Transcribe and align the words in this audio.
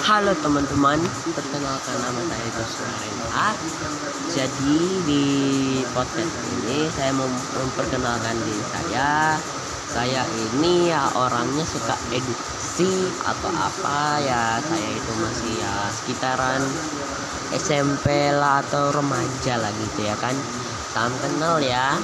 Halo 0.00 0.32
teman-teman, 0.32 1.04
perkenalkan 1.36 2.00
nama 2.00 2.24
saya 2.24 2.48
Joshua 2.56 2.88
Renhat. 2.96 3.60
Jadi 4.24 5.04
di 5.04 5.24
podcast 5.92 6.32
ini 6.48 6.88
saya 6.88 7.12
mau 7.12 7.28
memperkenalkan 7.28 8.40
diri 8.40 8.64
saya. 8.64 9.36
Saya 9.84 10.24
ini 10.32 10.88
ya 10.88 11.12
orangnya 11.12 11.68
suka 11.68 12.00
edukasi 12.08 13.12
atau 13.20 13.52
apa 13.52 14.16
ya. 14.24 14.64
Saya 14.64 14.96
itu 14.96 15.12
masih 15.12 15.60
ya 15.60 15.92
sekitaran 15.92 16.64
SMP 17.52 18.32
lah 18.32 18.64
atau 18.64 18.96
remaja 18.96 19.60
lah 19.60 19.76
gitu 19.76 20.08
ya 20.08 20.16
kan. 20.16 20.32
Salam 20.88 21.20
kenal 21.20 21.60
ya. 21.60 22.00